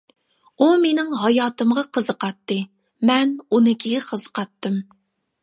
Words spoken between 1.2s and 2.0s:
ھاياتىمغا